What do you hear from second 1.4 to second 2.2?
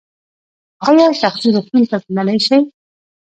روغتون ته